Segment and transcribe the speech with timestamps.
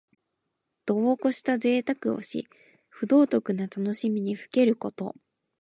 [0.87, 2.47] 度をこしたぜいたくをし、
[2.89, 5.15] 不道徳な楽しみにふけること。